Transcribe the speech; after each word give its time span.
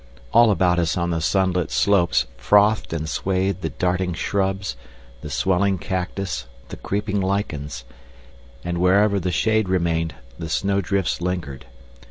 All 0.33 0.49
about 0.49 0.79
us 0.79 0.97
on 0.97 1.11
the 1.11 1.21
sunlit 1.21 1.69
slopes 1.69 2.25
frothed 2.35 2.91
and 2.91 3.07
swayed 3.07 3.61
the 3.61 3.69
darting 3.69 4.15
shrubs, 4.15 4.75
the 5.21 5.29
swelling 5.29 5.77
cactus, 5.77 6.47
the 6.69 6.77
creeping 6.77 7.21
lichens, 7.21 7.85
and 8.65 8.79
wherever 8.79 9.19
the 9.19 9.29
shade 9.31 9.69
remained 9.69 10.15
the 10.39 10.49
snow 10.49 10.81
drifts 10.81 11.21
lingered. 11.21 11.67